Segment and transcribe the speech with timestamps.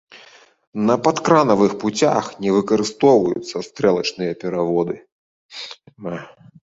[0.87, 4.95] На падкранавых пуцях не выкарыстоўваюцца стрэлачныя пераводы.